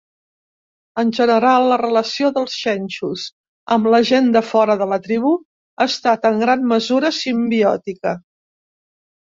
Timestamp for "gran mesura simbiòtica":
6.47-8.17